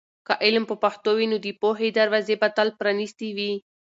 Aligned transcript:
که 0.27 0.33
علم 0.45 0.63
په 0.69 0.75
پښتو 0.83 1.09
وي، 1.17 1.25
نو 1.31 1.37
د 1.45 1.47
پوهې 1.61 1.89
دروازې 1.99 2.35
به 2.41 2.47
تل 2.57 2.69
پرانیستې 2.79 3.29
وي. 3.37 3.53